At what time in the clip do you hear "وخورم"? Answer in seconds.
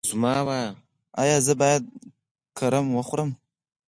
2.97-3.29